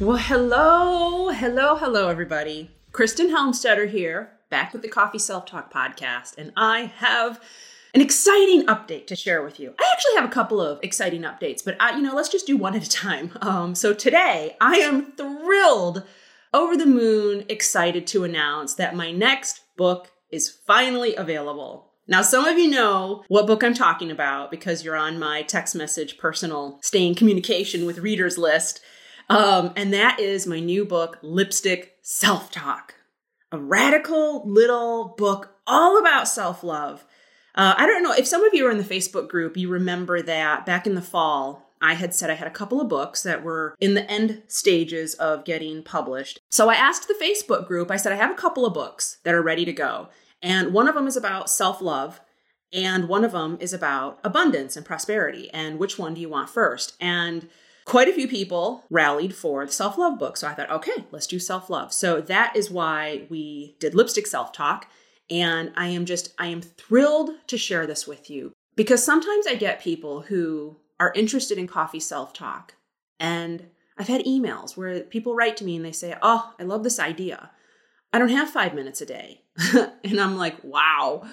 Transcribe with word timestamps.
Well, 0.00 0.16
hello, 0.16 1.30
hello, 1.30 1.74
hello, 1.74 2.08
everybody. 2.08 2.70
Kristen 2.92 3.30
Helmstetter 3.30 3.90
here, 3.90 4.30
back 4.48 4.72
with 4.72 4.82
the 4.82 4.88
Coffee 4.88 5.18
Self 5.18 5.44
Talk 5.44 5.72
podcast, 5.72 6.38
and 6.38 6.52
I 6.56 6.92
have 6.98 7.42
an 7.94 8.00
exciting 8.00 8.64
update 8.66 9.08
to 9.08 9.16
share 9.16 9.42
with 9.42 9.58
you. 9.58 9.74
I 9.76 9.90
actually 9.92 10.14
have 10.14 10.24
a 10.24 10.32
couple 10.32 10.60
of 10.60 10.78
exciting 10.84 11.22
updates, 11.22 11.64
but 11.64 11.76
I, 11.80 11.96
you 11.96 12.02
know, 12.02 12.14
let's 12.14 12.28
just 12.28 12.46
do 12.46 12.56
one 12.56 12.76
at 12.76 12.86
a 12.86 12.88
time. 12.88 13.36
Um, 13.42 13.74
so 13.74 13.92
today, 13.92 14.56
I 14.60 14.76
am 14.76 15.10
thrilled, 15.16 16.04
over 16.54 16.76
the 16.76 16.86
moon, 16.86 17.44
excited 17.48 18.06
to 18.08 18.22
announce 18.22 18.74
that 18.74 18.94
my 18.94 19.10
next 19.10 19.62
book 19.76 20.12
is 20.30 20.48
finally 20.48 21.16
available. 21.16 21.90
Now, 22.06 22.22
some 22.22 22.44
of 22.44 22.56
you 22.56 22.70
know 22.70 23.24
what 23.26 23.48
book 23.48 23.64
I'm 23.64 23.74
talking 23.74 24.12
about 24.12 24.52
because 24.52 24.84
you're 24.84 24.94
on 24.94 25.18
my 25.18 25.42
text 25.42 25.74
message 25.74 26.18
personal 26.18 26.78
stay 26.82 27.04
in 27.04 27.16
communication 27.16 27.84
with 27.84 27.98
readers 27.98 28.38
list. 28.38 28.80
Um, 29.28 29.72
and 29.76 29.92
that 29.92 30.20
is 30.20 30.46
my 30.46 30.60
new 30.60 30.84
book, 30.84 31.18
Lipstick 31.22 31.96
Self 32.02 32.50
Talk, 32.50 32.94
a 33.52 33.58
radical 33.58 34.48
little 34.48 35.14
book 35.18 35.54
all 35.66 35.98
about 35.98 36.28
self 36.28 36.62
love. 36.62 37.04
Uh, 37.54 37.74
I 37.76 37.86
don't 37.86 38.02
know 38.02 38.12
if 38.12 38.26
some 38.26 38.44
of 38.44 38.54
you 38.54 38.66
are 38.66 38.70
in 38.70 38.78
the 38.78 38.84
Facebook 38.84 39.28
group, 39.28 39.56
you 39.56 39.68
remember 39.68 40.22
that 40.22 40.64
back 40.64 40.86
in 40.86 40.94
the 40.94 41.02
fall, 41.02 41.68
I 41.80 41.94
had 41.94 42.14
said 42.14 42.30
I 42.30 42.34
had 42.34 42.48
a 42.48 42.52
couple 42.52 42.80
of 42.80 42.88
books 42.88 43.22
that 43.22 43.42
were 43.42 43.76
in 43.80 43.94
the 43.94 44.08
end 44.10 44.42
stages 44.48 45.14
of 45.14 45.44
getting 45.44 45.82
published. 45.82 46.40
So 46.50 46.68
I 46.68 46.74
asked 46.74 47.06
the 47.06 47.18
Facebook 47.22 47.66
group, 47.66 47.90
I 47.90 47.96
said, 47.96 48.12
I 48.12 48.16
have 48.16 48.30
a 48.30 48.34
couple 48.34 48.66
of 48.66 48.74
books 48.74 49.18
that 49.24 49.34
are 49.34 49.42
ready 49.42 49.64
to 49.64 49.72
go. 49.72 50.08
And 50.42 50.72
one 50.72 50.88
of 50.88 50.94
them 50.94 51.06
is 51.06 51.16
about 51.16 51.50
self 51.50 51.80
love, 51.80 52.20
and 52.72 53.08
one 53.08 53.24
of 53.24 53.32
them 53.32 53.58
is 53.60 53.72
about 53.72 54.18
abundance 54.22 54.76
and 54.76 54.86
prosperity. 54.86 55.50
And 55.52 55.78
which 55.78 55.98
one 55.98 56.14
do 56.14 56.20
you 56.20 56.28
want 56.28 56.50
first? 56.50 56.96
And 57.00 57.48
quite 57.88 58.06
a 58.06 58.12
few 58.12 58.28
people 58.28 58.84
rallied 58.90 59.34
for 59.34 59.64
the 59.64 59.72
self 59.72 59.96
love 59.96 60.18
book. 60.18 60.36
So 60.36 60.46
I 60.46 60.52
thought, 60.52 60.70
okay, 60.70 61.06
let's 61.10 61.26
do 61.26 61.38
self 61.38 61.70
love. 61.70 61.92
So 61.92 62.20
that 62.20 62.54
is 62.54 62.70
why 62.70 63.26
we 63.30 63.76
did 63.80 63.94
Lipstick 63.94 64.26
Self 64.26 64.52
Talk. 64.52 64.86
And 65.30 65.72
I 65.76 65.88
am 65.88 66.04
just, 66.04 66.34
I 66.38 66.46
am 66.48 66.60
thrilled 66.60 67.30
to 67.48 67.58
share 67.58 67.86
this 67.86 68.06
with 68.06 68.30
you 68.30 68.52
because 68.76 69.02
sometimes 69.02 69.46
I 69.46 69.54
get 69.54 69.80
people 69.80 70.22
who 70.22 70.76
are 71.00 71.12
interested 71.14 71.58
in 71.58 71.66
coffee 71.66 72.00
self 72.00 72.32
talk. 72.32 72.74
And 73.18 73.66
I've 73.96 74.08
had 74.08 74.24
emails 74.24 74.76
where 74.76 75.00
people 75.00 75.34
write 75.34 75.56
to 75.58 75.64
me 75.64 75.76
and 75.76 75.84
they 75.84 75.92
say, 75.92 76.14
Oh, 76.22 76.54
I 76.58 76.64
love 76.64 76.84
this 76.84 77.00
idea. 77.00 77.50
I 78.12 78.18
don't 78.18 78.28
have 78.28 78.50
five 78.50 78.74
minutes 78.74 79.00
a 79.00 79.06
day. 79.06 79.42
and 80.04 80.20
I'm 80.20 80.36
like, 80.36 80.62
wow. 80.62 81.26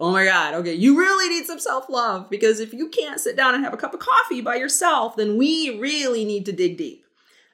Oh 0.00 0.10
my 0.10 0.24
God. 0.24 0.54
Okay. 0.54 0.72
You 0.72 0.98
really 0.98 1.28
need 1.28 1.44
some 1.44 1.60
self 1.60 1.90
love 1.90 2.30
because 2.30 2.58
if 2.58 2.72
you 2.72 2.88
can't 2.88 3.20
sit 3.20 3.36
down 3.36 3.54
and 3.54 3.62
have 3.62 3.74
a 3.74 3.76
cup 3.76 3.92
of 3.92 4.00
coffee 4.00 4.40
by 4.40 4.56
yourself, 4.56 5.14
then 5.14 5.36
we 5.36 5.78
really 5.78 6.24
need 6.24 6.46
to 6.46 6.52
dig 6.52 6.78
deep. 6.78 7.04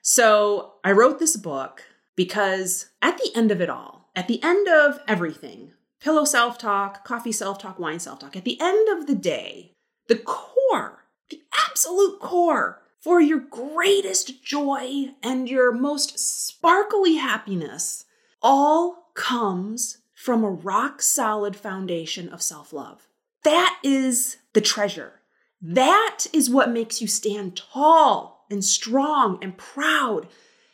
So 0.01 0.75
I 0.85 0.93
wrote 0.93 1.19
this 1.19 1.37
book 1.37 1.83
because 2.15 2.87
at 3.03 3.19
the 3.19 3.33
end 3.35 3.51
of 3.51 3.61
it 3.61 3.69
all, 3.69 4.11
at 4.15 4.29
the 4.29 4.41
end 4.45 4.69
of 4.69 5.01
everything, 5.09 5.73
pillow 5.99 6.25
self 6.25 6.57
talk, 6.57 7.05
coffee 7.05 7.33
self 7.33 7.59
talk, 7.59 7.81
wine 7.81 7.99
self 7.99 8.21
talk, 8.21 8.37
at 8.37 8.45
the 8.45 8.61
end 8.61 8.89
of 8.97 9.09
the 9.09 9.17
day, 9.17 9.73
the 10.07 10.17
core, 10.17 11.05
the 11.31 11.43
absolute 11.69 12.21
core 12.21 12.81
for 13.01 13.21
your 13.21 13.41
greatest 13.41 14.45
joy 14.45 15.07
and 15.21 15.49
your 15.49 15.73
most 15.73 16.17
sparkly 16.17 17.17
happiness 17.17 18.05
all 18.41 19.11
comes 19.15 19.99
from 20.27 20.43
a 20.43 20.51
rock 20.51 21.01
solid 21.01 21.55
foundation 21.55 22.29
of 22.31 22.43
self 22.43 22.73
love. 22.73 23.07
That 23.45 23.79
is 23.85 24.39
the 24.55 24.61
treasure. 24.61 25.21
That 25.63 26.27
is 26.33 26.51
what 26.51 26.69
makes 26.69 27.01
you 27.01 27.07
stand 27.07 27.57
tall 27.57 28.45
and 28.51 28.65
strong 28.65 29.39
and 29.41 29.57
proud. 29.57 30.27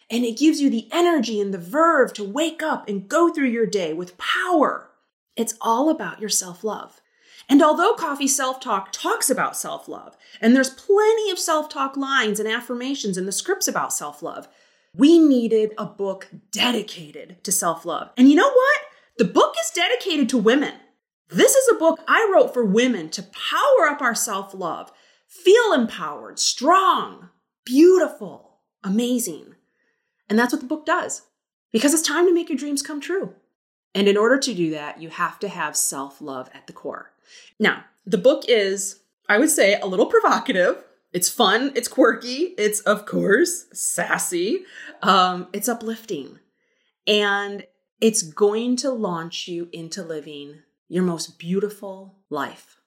And 0.08 0.24
it 0.24 0.38
gives 0.38 0.62
you 0.62 0.70
the 0.70 0.88
energy 0.90 1.38
and 1.38 1.52
the 1.52 1.58
verve 1.58 2.14
to 2.14 2.24
wake 2.24 2.62
up 2.62 2.88
and 2.88 3.06
go 3.06 3.30
through 3.30 3.48
your 3.48 3.66
day 3.66 3.92
with 3.92 4.16
power. 4.16 4.88
It's 5.36 5.54
all 5.60 5.90
about 5.90 6.18
your 6.18 6.30
self 6.30 6.64
love. 6.64 7.02
And 7.46 7.62
although 7.62 7.92
Coffee 7.92 8.28
Self 8.28 8.58
Talk 8.58 8.90
talks 8.90 9.28
about 9.28 9.54
self 9.54 9.86
love, 9.86 10.16
and 10.40 10.56
there's 10.56 10.70
plenty 10.70 11.30
of 11.30 11.38
self 11.38 11.68
talk 11.68 11.94
lines 11.94 12.40
and 12.40 12.48
affirmations 12.48 13.18
in 13.18 13.26
the 13.26 13.32
scripts 13.32 13.68
about 13.68 13.92
self 13.92 14.22
love, 14.22 14.48
we 14.96 15.18
needed 15.18 15.74
a 15.76 15.84
book 15.84 16.28
dedicated 16.50 17.44
to 17.44 17.52
self 17.52 17.84
love. 17.84 18.12
And 18.16 18.30
you 18.30 18.36
know 18.36 18.50
what? 18.50 18.78
The 19.22 19.28
book 19.28 19.54
is 19.62 19.70
dedicated 19.70 20.28
to 20.30 20.36
women. 20.36 20.74
This 21.28 21.54
is 21.54 21.68
a 21.68 21.78
book 21.78 22.00
I 22.08 22.28
wrote 22.34 22.52
for 22.52 22.64
women 22.64 23.08
to 23.10 23.22
power 23.22 23.88
up 23.88 24.02
our 24.02 24.16
self 24.16 24.52
love, 24.52 24.90
feel 25.28 25.72
empowered, 25.72 26.40
strong, 26.40 27.28
beautiful, 27.64 28.58
amazing. 28.82 29.54
And 30.28 30.36
that's 30.36 30.52
what 30.52 30.60
the 30.60 30.66
book 30.66 30.84
does. 30.84 31.22
Because 31.70 31.94
it's 31.94 32.02
time 32.02 32.26
to 32.26 32.34
make 32.34 32.48
your 32.48 32.58
dreams 32.58 32.82
come 32.82 33.00
true. 33.00 33.36
And 33.94 34.08
in 34.08 34.16
order 34.16 34.38
to 34.38 34.54
do 34.54 34.72
that, 34.72 35.00
you 35.00 35.08
have 35.10 35.38
to 35.38 35.48
have 35.48 35.76
self 35.76 36.20
love 36.20 36.50
at 36.52 36.66
the 36.66 36.72
core. 36.72 37.12
Now, 37.60 37.84
the 38.04 38.18
book 38.18 38.42
is, 38.48 39.02
I 39.28 39.38
would 39.38 39.50
say, 39.50 39.78
a 39.78 39.86
little 39.86 40.06
provocative. 40.06 40.82
It's 41.12 41.28
fun, 41.28 41.70
it's 41.76 41.86
quirky, 41.86 42.56
it's, 42.58 42.80
of 42.80 43.06
course, 43.06 43.66
sassy, 43.72 44.64
um, 45.00 45.46
it's 45.52 45.68
uplifting. 45.68 46.40
And 47.06 47.64
it's 48.02 48.24
going 48.24 48.74
to 48.74 48.90
launch 48.90 49.46
you 49.46 49.68
into 49.72 50.02
living 50.02 50.58
your 50.88 51.04
most 51.04 51.38
beautiful 51.38 52.16
life 52.30 52.80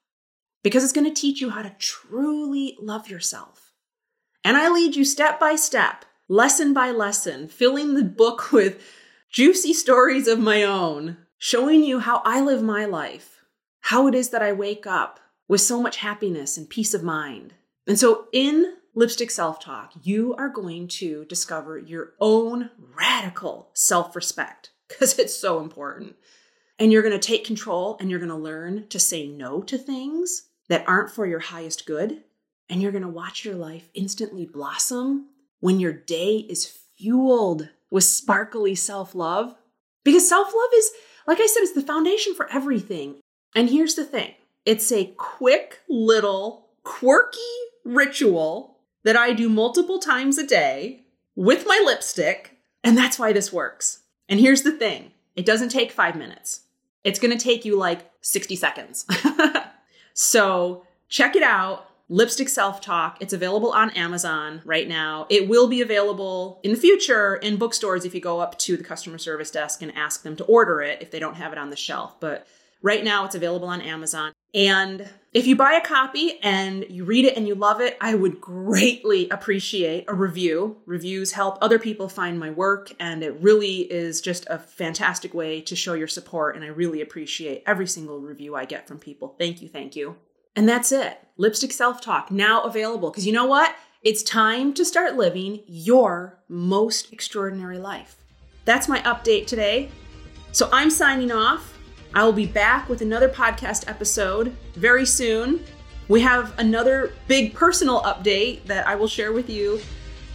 because 0.62 0.84
it's 0.84 0.92
going 0.92 1.06
to 1.06 1.20
teach 1.20 1.40
you 1.40 1.48
how 1.48 1.62
to 1.62 1.74
truly 1.78 2.76
love 2.78 3.08
yourself. 3.08 3.72
And 4.44 4.58
I 4.58 4.68
lead 4.68 4.94
you 4.94 5.06
step 5.06 5.40
by 5.40 5.56
step, 5.56 6.04
lesson 6.28 6.74
by 6.74 6.90
lesson, 6.90 7.48
filling 7.48 7.94
the 7.94 8.04
book 8.04 8.52
with 8.52 8.84
juicy 9.32 9.72
stories 9.72 10.28
of 10.28 10.38
my 10.38 10.62
own, 10.62 11.16
showing 11.38 11.82
you 11.82 12.00
how 12.00 12.20
I 12.26 12.42
live 12.42 12.62
my 12.62 12.84
life, 12.84 13.38
how 13.80 14.06
it 14.08 14.14
is 14.14 14.28
that 14.30 14.42
I 14.42 14.52
wake 14.52 14.86
up 14.86 15.18
with 15.48 15.62
so 15.62 15.80
much 15.80 15.96
happiness 15.96 16.58
and 16.58 16.68
peace 16.68 16.92
of 16.92 17.02
mind. 17.02 17.54
And 17.86 17.98
so 17.98 18.28
in 18.34 18.74
Lipstick 18.94 19.30
Self 19.30 19.60
Talk, 19.60 19.94
you 20.02 20.34
are 20.34 20.50
going 20.50 20.88
to 20.88 21.24
discover 21.24 21.78
your 21.78 22.12
own 22.20 22.68
radical 22.94 23.70
self 23.72 24.14
respect 24.14 24.72
because 24.98 25.18
it's 25.18 25.36
so 25.36 25.60
important. 25.60 26.16
And 26.78 26.92
you're 26.92 27.02
going 27.02 27.18
to 27.18 27.26
take 27.26 27.44
control 27.44 27.96
and 28.00 28.10
you're 28.10 28.18
going 28.18 28.28
to 28.28 28.36
learn 28.36 28.86
to 28.88 28.98
say 28.98 29.26
no 29.26 29.62
to 29.62 29.78
things 29.78 30.48
that 30.68 30.84
aren't 30.86 31.10
for 31.10 31.26
your 31.26 31.40
highest 31.40 31.86
good. 31.86 32.22
And 32.68 32.82
you're 32.82 32.92
going 32.92 33.02
to 33.02 33.08
watch 33.08 33.44
your 33.44 33.54
life 33.54 33.88
instantly 33.94 34.44
blossom 34.44 35.28
when 35.60 35.80
your 35.80 35.92
day 35.92 36.38
is 36.48 36.66
fueled 36.96 37.68
with 37.90 38.04
sparkly 38.04 38.74
self 38.74 39.14
love. 39.14 39.54
Because 40.04 40.28
self 40.28 40.48
love 40.48 40.70
is, 40.74 40.90
like 41.26 41.38
I 41.40 41.46
said, 41.46 41.62
it's 41.62 41.72
the 41.72 41.82
foundation 41.82 42.34
for 42.34 42.50
everything. 42.52 43.16
And 43.54 43.70
here's 43.70 43.94
the 43.94 44.04
thing 44.04 44.34
it's 44.64 44.90
a 44.90 45.14
quick 45.16 45.80
little 45.88 46.68
quirky 46.82 47.38
ritual 47.84 48.78
that 49.04 49.16
I 49.16 49.32
do 49.32 49.48
multiple 49.48 50.00
times 50.00 50.38
a 50.38 50.46
day 50.46 51.06
with 51.36 51.64
my 51.66 51.80
lipstick. 51.84 52.58
And 52.82 52.96
that's 52.98 53.18
why 53.18 53.32
this 53.32 53.52
works. 53.52 54.00
And 54.28 54.40
here's 54.40 54.62
the 54.62 54.72
thing 54.72 55.12
it 55.34 55.46
doesn't 55.46 55.68
take 55.68 55.92
five 55.92 56.16
minutes, 56.16 56.62
it's 57.04 57.18
to 57.36 57.38
take 57.38 57.64
you 57.64 57.76
like 57.76 58.10
60 58.20 58.56
seconds. 58.56 59.06
so 60.14 60.84
check 61.08 61.36
it 61.36 61.42
out. 61.42 61.90
Lipstick 62.08 62.48
Self 62.48 62.80
Talk. 62.80 63.18
It's 63.20 63.32
available 63.32 63.72
on 63.72 63.90
Amazon 63.90 64.62
right 64.64 64.86
now. 64.86 65.26
It 65.28 65.48
will 65.48 65.66
be 65.66 65.80
available 65.80 66.60
in 66.62 66.70
the 66.70 66.76
future 66.76 67.34
in 67.36 67.56
bookstores 67.56 68.04
if 68.04 68.14
you 68.14 68.20
go 68.20 68.38
up 68.38 68.56
to 68.60 68.76
the 68.76 68.84
customer 68.84 69.18
service 69.18 69.50
desk 69.50 69.82
and 69.82 69.92
ask 69.96 70.22
them 70.22 70.36
to 70.36 70.44
order 70.44 70.80
it 70.80 71.02
if 71.02 71.10
they 71.10 71.18
don't 71.18 71.34
have 71.34 71.52
it 71.52 71.58
on 71.58 71.70
the 71.70 71.76
shelf. 71.76 72.20
But 72.20 72.46
right 72.86 73.02
now 73.02 73.24
it's 73.24 73.34
available 73.34 73.66
on 73.66 73.80
Amazon. 73.80 74.32
And 74.54 75.10
if 75.34 75.46
you 75.46 75.56
buy 75.56 75.72
a 75.72 75.84
copy 75.84 76.38
and 76.40 76.86
you 76.88 77.04
read 77.04 77.24
it 77.24 77.36
and 77.36 77.46
you 77.46 77.56
love 77.56 77.80
it, 77.80 77.96
I 78.00 78.14
would 78.14 78.40
greatly 78.40 79.28
appreciate 79.28 80.04
a 80.06 80.14
review. 80.14 80.76
Reviews 80.86 81.32
help 81.32 81.58
other 81.60 81.80
people 81.80 82.08
find 82.08 82.38
my 82.38 82.50
work, 82.50 82.92
and 83.00 83.24
it 83.24 83.42
really 83.42 83.80
is 83.80 84.20
just 84.20 84.46
a 84.48 84.58
fantastic 84.58 85.34
way 85.34 85.60
to 85.62 85.74
show 85.74 85.94
your 85.94 86.06
support. 86.06 86.54
And 86.54 86.64
I 86.64 86.68
really 86.68 87.02
appreciate 87.02 87.64
every 87.66 87.88
single 87.88 88.20
review 88.20 88.54
I 88.54 88.64
get 88.64 88.86
from 88.86 88.98
people. 88.98 89.34
Thank 89.36 89.60
you, 89.60 89.68
thank 89.68 89.96
you. 89.96 90.16
And 90.54 90.68
that's 90.68 90.92
it. 90.92 91.18
Lipstick 91.36 91.72
Self 91.72 92.00
Talk 92.00 92.30
now 92.30 92.62
available. 92.62 93.10
Because 93.10 93.26
you 93.26 93.32
know 93.32 93.46
what? 93.46 93.74
It's 94.02 94.22
time 94.22 94.72
to 94.74 94.84
start 94.84 95.16
living 95.16 95.64
your 95.66 96.38
most 96.48 97.12
extraordinary 97.12 97.78
life. 97.78 98.14
That's 98.64 98.88
my 98.88 99.00
update 99.00 99.48
today. 99.48 99.90
So 100.52 100.70
I'm 100.72 100.90
signing 100.90 101.32
off. 101.32 101.75
I 102.14 102.24
will 102.24 102.32
be 102.32 102.46
back 102.46 102.88
with 102.88 103.02
another 103.02 103.28
podcast 103.28 103.88
episode 103.88 104.56
very 104.74 105.06
soon. 105.06 105.64
We 106.08 106.20
have 106.20 106.58
another 106.58 107.12
big 107.28 107.54
personal 107.54 108.00
update 108.02 108.64
that 108.64 108.86
I 108.86 108.94
will 108.94 109.08
share 109.08 109.32
with 109.32 109.50
you 109.50 109.80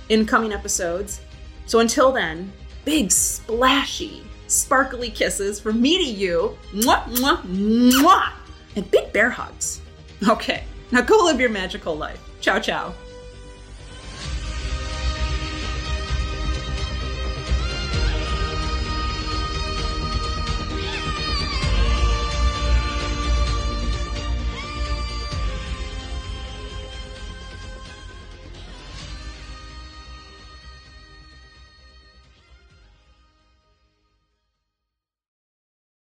in 0.09 0.25
coming 0.25 0.51
episodes. 0.51 1.21
So 1.65 1.79
until 1.79 2.11
then, 2.11 2.51
big 2.85 3.11
splashy, 3.11 4.23
sparkly 4.47 5.09
kisses 5.09 5.59
from 5.59 5.81
me 5.81 5.97
to 5.97 6.11
you. 6.11 6.57
Mwah, 6.73 7.03
mwah, 7.05 7.41
mwah. 7.43 8.31
And 8.75 8.89
big 8.91 9.13
bear 9.13 9.29
hugs. 9.29 9.81
Okay, 10.27 10.63
now 10.91 11.01
go 11.01 11.17
live 11.25 11.39
your 11.39 11.49
magical 11.49 11.95
life. 11.95 12.19
Ciao, 12.41 12.59
ciao. 12.59 12.93